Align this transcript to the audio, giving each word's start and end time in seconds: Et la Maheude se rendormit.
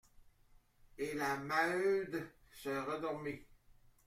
Et 0.97 1.13
la 1.13 1.37
Maheude 1.37 2.27
se 2.49 2.69
rendormit. 2.69 3.45